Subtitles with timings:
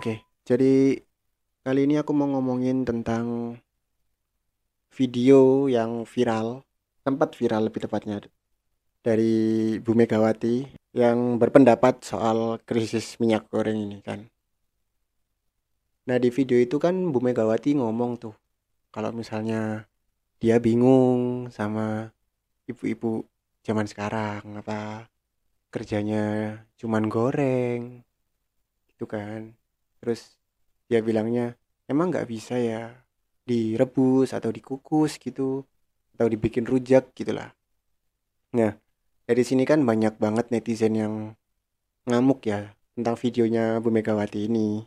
[0.00, 0.96] Oke, jadi
[1.60, 3.52] kali ini aku mau ngomongin tentang
[4.96, 6.64] video yang viral,
[7.04, 8.24] tempat viral lebih tepatnya
[9.04, 14.24] dari Bu Megawati yang berpendapat soal krisis minyak goreng ini kan.
[16.08, 18.32] Nah, di video itu kan Bu Megawati ngomong tuh
[18.88, 19.84] kalau misalnya
[20.40, 22.08] dia bingung sama
[22.64, 23.28] ibu-ibu
[23.60, 25.12] zaman sekarang apa
[25.68, 28.00] kerjanya cuman goreng
[28.88, 29.59] gitu kan.
[30.00, 30.40] Terus
[30.88, 31.54] dia bilangnya
[31.86, 32.90] emang nggak bisa ya
[33.46, 35.64] direbus atau dikukus gitu
[36.16, 37.52] atau dibikin rujak gitulah.
[38.56, 38.74] Nah,
[39.24, 41.14] dari sini kan banyak banget netizen yang
[42.08, 44.82] ngamuk ya tentang videonya Bu Megawati ini.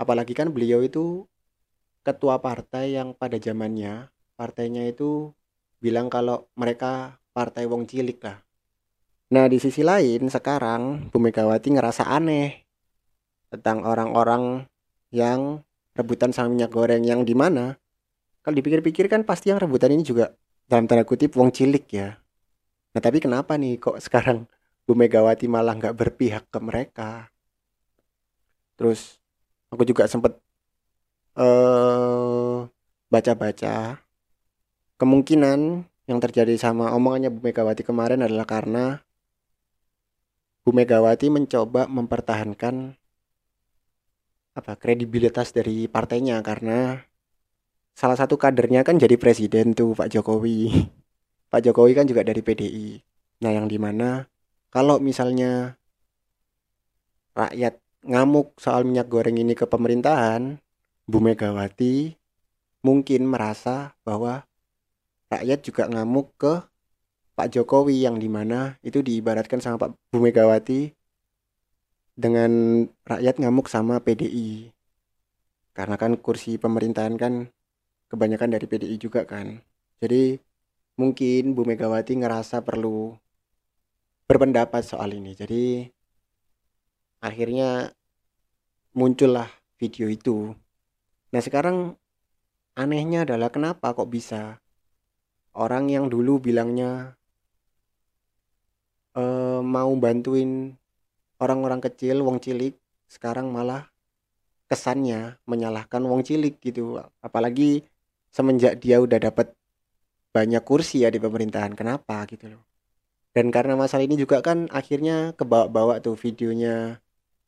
[0.00, 1.26] Apalagi kan beliau itu
[2.00, 4.08] ketua partai yang pada zamannya
[4.38, 5.36] partainya itu
[5.84, 8.40] bilang kalau mereka partai wong cilik lah.
[9.30, 12.69] Nah, di sisi lain sekarang Bu Megawati ngerasa aneh
[13.50, 14.64] tentang orang-orang
[15.10, 15.66] yang
[15.98, 17.74] rebutan sama minyak goreng yang di mana
[18.40, 20.32] kalau dipikir-pikir kan pasti yang rebutan ini juga
[20.64, 22.16] dalam tanda kutip wong cilik ya.
[22.94, 24.46] Nah, tapi kenapa nih kok sekarang
[24.86, 27.28] Bu Megawati malah nggak berpihak ke mereka?
[28.78, 29.18] Terus
[29.68, 30.38] aku juga sempet
[31.38, 32.58] eh
[33.10, 33.98] baca-baca
[34.98, 39.02] kemungkinan yang terjadi sama omongannya Bu Megawati kemarin adalah karena
[40.64, 42.99] Bu Megawati mencoba mempertahankan
[44.54, 46.98] apa kredibilitas dari partainya karena
[47.94, 50.70] salah satu kadernya kan jadi presiden tuh Pak Jokowi.
[51.52, 53.02] Pak Jokowi kan juga dari PDI.
[53.42, 54.26] Nah, yang di mana
[54.70, 55.74] kalau misalnya
[57.34, 60.58] rakyat ngamuk soal minyak goreng ini ke pemerintahan,
[61.10, 62.14] Bu Megawati
[62.80, 64.46] mungkin merasa bahwa
[65.28, 66.54] rakyat juga ngamuk ke
[67.34, 70.92] Pak Jokowi yang di mana itu diibaratkan sama Pak Bu Megawati
[72.20, 74.68] dengan rakyat ngamuk sama PDI
[75.72, 77.48] karena kan kursi pemerintahan kan
[78.12, 79.62] kebanyakan dari PDI juga kan.
[80.02, 80.36] Jadi
[81.00, 83.16] mungkin Bu Megawati ngerasa perlu
[84.28, 85.32] berpendapat soal ini.
[85.32, 85.88] Jadi
[87.24, 87.94] akhirnya
[88.92, 90.52] muncullah video itu.
[91.30, 91.94] Nah sekarang
[92.74, 94.58] anehnya adalah kenapa kok bisa
[95.54, 97.14] orang yang dulu bilangnya
[99.14, 100.79] eh, mau bantuin
[101.42, 102.76] orang-orang kecil, wong cilik,
[103.10, 103.88] sekarang malah
[104.70, 107.00] kesannya menyalahkan wong cilik gitu.
[107.24, 107.82] Apalagi
[108.30, 109.50] semenjak dia udah dapat
[110.30, 111.74] banyak kursi ya di pemerintahan.
[111.74, 112.62] Kenapa gitu loh.
[113.34, 116.98] Dan karena masalah ini juga kan akhirnya kebawa-bawa tuh videonya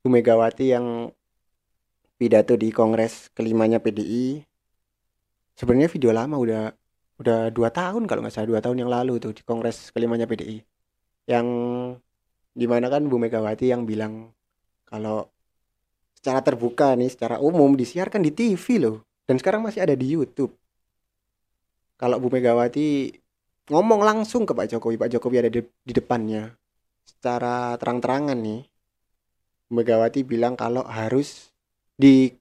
[0.00, 1.12] Bu Megawati yang
[2.20, 4.44] pidato di kongres kelimanya PDI
[5.56, 6.62] sebenarnya video lama udah
[7.20, 10.60] udah dua tahun kalau nggak salah dua tahun yang lalu tuh di kongres kelimanya PDI
[11.28, 11.48] yang
[12.50, 14.34] di mana kan Bu Megawati yang bilang
[14.86, 15.30] kalau
[16.20, 19.06] secara terbuka nih secara umum disiarkan di TV loh.
[19.24, 20.52] Dan sekarang masih ada di YouTube.
[21.96, 23.14] Kalau Bu Megawati
[23.70, 26.52] ngomong langsung ke Pak Jokowi Pak Jokowi ada di, di depannya.
[27.06, 28.66] Secara terang-terangan nih
[29.70, 31.54] Bu Megawati bilang kalau harus
[31.94, 32.34] di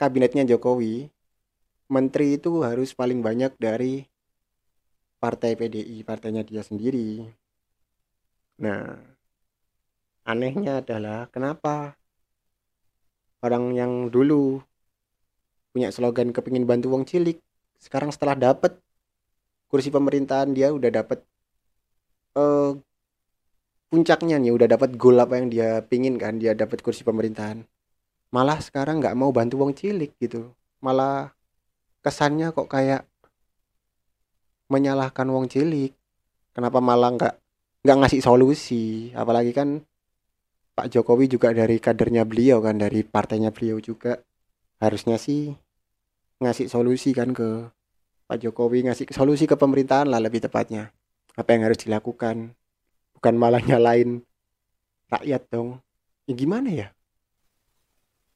[0.00, 1.12] kabinetnya Jokowi
[1.92, 4.08] menteri itu harus paling banyak dari
[5.22, 7.22] partai PDI partainya dia sendiri.
[8.58, 9.13] Nah
[10.24, 11.96] anehnya adalah kenapa
[13.44, 14.64] orang yang dulu
[15.72, 17.38] punya slogan kepingin bantu wong cilik
[17.80, 18.80] sekarang setelah dapat
[19.68, 21.20] kursi pemerintahan dia udah dapat
[22.38, 22.78] uh,
[23.94, 27.62] puncaknya nih udah dapat goal apa yang dia pingin kan dia dapat kursi pemerintahan.
[28.34, 30.50] Malah sekarang nggak mau bantu wong cilik gitu.
[30.82, 31.30] Malah
[32.02, 33.06] kesannya kok kayak
[34.66, 35.94] menyalahkan wong cilik.
[36.50, 37.34] Kenapa malah nggak
[37.86, 39.14] nggak ngasih solusi?
[39.14, 39.78] Apalagi kan
[40.74, 44.18] Pak Jokowi juga dari kadernya beliau kan dari partainya beliau juga.
[44.82, 45.54] Harusnya sih
[46.42, 47.70] ngasih solusi kan ke
[48.26, 50.90] Pak Jokowi ngasih solusi ke pemerintahan lah lebih tepatnya.
[51.38, 52.58] Apa yang harus dilakukan?
[53.14, 54.26] Bukan malah nyalain
[55.14, 55.78] rakyat dong.
[56.26, 56.88] Ya gimana ya?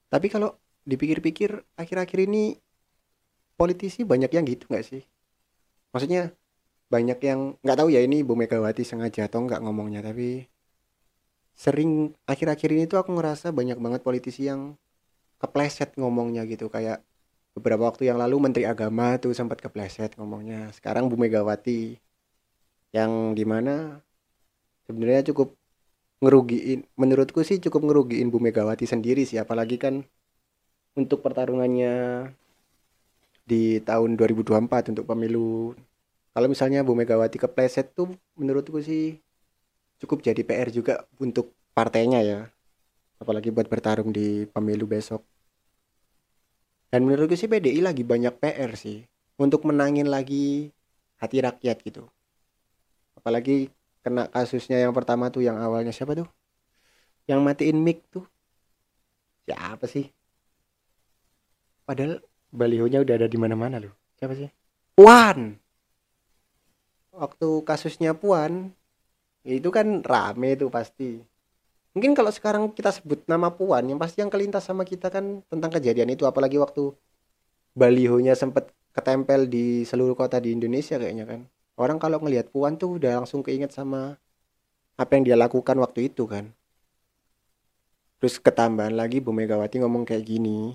[0.08, 0.54] Tapi kalau
[0.86, 2.56] dipikir-pikir akhir-akhir ini
[3.58, 5.02] politisi banyak yang gitu nggak sih?
[5.90, 6.30] Maksudnya
[6.88, 10.48] banyak yang nggak tahu ya ini Bu Megawati sengaja atau nggak ngomongnya tapi
[11.58, 14.78] sering akhir-akhir ini tuh aku ngerasa banyak banget politisi yang
[15.42, 16.70] kepleset ngomongnya gitu.
[16.70, 17.02] Kayak
[17.58, 20.70] beberapa waktu yang lalu Menteri Agama tuh sempat kepleset ngomongnya.
[20.70, 21.98] Sekarang Bu Megawati
[22.94, 23.98] yang di mana
[24.86, 25.58] sebenarnya cukup
[26.22, 29.42] ngerugiin menurutku sih cukup ngerugiin Bu Megawati sendiri sih.
[29.42, 30.06] Apalagi kan
[30.94, 32.26] untuk pertarungannya
[33.42, 35.74] di tahun 2024 untuk pemilu.
[36.30, 39.18] Kalau misalnya Bu Megawati kepleset tuh menurutku sih
[39.98, 42.40] cukup jadi PR juga untuk partainya ya.
[43.18, 45.22] Apalagi buat bertarung di pemilu besok.
[46.88, 49.04] Dan menurutku sih PDI lagi banyak PR sih.
[49.38, 50.70] Untuk menangin lagi
[51.18, 52.06] hati rakyat gitu.
[53.18, 53.70] Apalagi
[54.02, 56.26] kena kasusnya yang pertama tuh yang awalnya siapa tuh?
[57.26, 58.24] Yang matiin mic tuh.
[59.44, 60.08] Siapa sih?
[61.84, 62.22] Padahal
[62.54, 63.92] balihonya udah ada di mana-mana loh.
[64.16, 64.48] Siapa sih?
[64.94, 65.58] Puan!
[67.12, 68.72] Waktu kasusnya Puan
[69.48, 71.24] itu kan rame tuh pasti.
[71.96, 75.70] Mungkin kalau sekarang kita sebut nama Puan yang pasti yang kelintas sama kita kan tentang
[75.72, 76.28] kejadian itu.
[76.28, 76.92] Apalagi waktu
[77.72, 81.40] balihonya sempet ketempel di seluruh kota di Indonesia kayaknya kan.
[81.78, 84.18] Orang kalau ngelihat Puan tuh udah langsung keinget sama
[84.98, 86.50] apa yang dia lakukan waktu itu kan.
[88.18, 90.74] Terus ketambahan lagi Bu Megawati ngomong kayak gini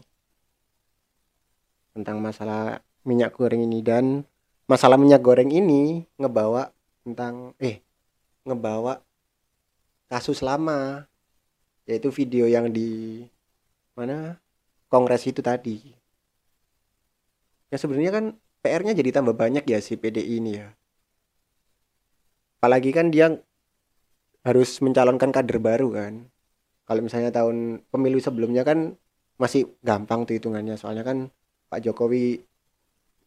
[1.91, 4.23] tentang masalah minyak goreng ini dan
[4.65, 6.71] masalah minyak goreng ini ngebawa
[7.03, 7.82] tentang eh
[8.43, 8.99] ngebawa
[10.11, 11.07] kasus lama
[11.87, 13.23] yaitu video yang di
[13.95, 14.39] mana
[14.87, 15.79] kongres itu tadi.
[17.73, 18.25] Ya sebenarnya kan
[18.61, 20.69] PR-nya jadi tambah banyak ya si PDI ini ya.
[22.61, 23.35] Apalagi kan dia
[24.45, 26.13] harus mencalonkan kader baru kan.
[26.87, 28.95] Kalau misalnya tahun pemilu sebelumnya kan
[29.35, 30.79] masih gampang tuh hitungannya.
[30.79, 31.17] Soalnya kan
[31.67, 32.39] Pak Jokowi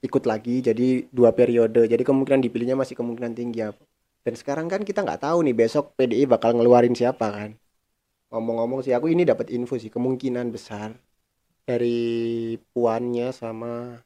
[0.01, 1.85] ikut lagi jadi dua periode.
[1.85, 3.75] Jadi kemungkinan dipilihnya masih kemungkinan tinggi ya
[4.27, 7.51] dan sekarang kan kita nggak tahu nih besok PDI bakal ngeluarin siapa kan.
[8.35, 10.91] Ngomong-ngomong sih aku ini dapat info sih kemungkinan besar
[11.69, 11.99] dari
[12.75, 14.03] puannya sama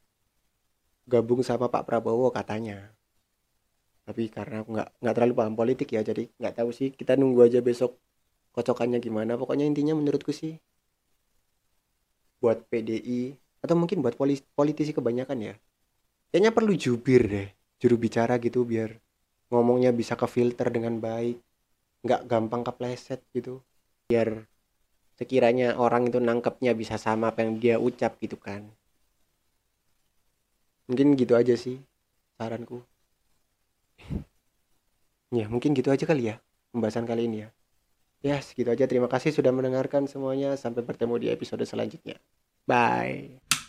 [1.08, 2.92] gabung sama Pak Prabowo katanya.
[4.06, 6.88] Tapi karena aku nggak nggak terlalu paham politik ya jadi nggak tahu sih.
[6.92, 7.96] Kita nunggu aja besok
[8.52, 9.32] kocokannya gimana.
[9.40, 10.52] Pokoknya intinya menurutku sih
[12.40, 14.16] buat PDI atau mungkin buat
[14.56, 15.54] politisi kebanyakan ya
[16.32, 18.96] kayaknya perlu jubir deh juru bicara gitu biar
[19.50, 21.38] ngomongnya bisa ke filter dengan baik
[22.06, 23.60] nggak gampang kepleset gitu.
[24.08, 24.48] Biar
[25.20, 28.64] sekiranya orang itu nangkepnya bisa sama apa yang dia ucap gitu kan.
[30.88, 31.78] Mungkin gitu aja sih
[32.40, 32.82] saranku.
[35.30, 36.42] Ya mungkin gitu aja kali ya
[36.74, 37.48] pembahasan kali ini ya.
[38.20, 38.84] Ya segitu aja.
[38.90, 40.58] Terima kasih sudah mendengarkan semuanya.
[40.58, 42.18] Sampai bertemu di episode selanjutnya.
[42.66, 43.59] Bye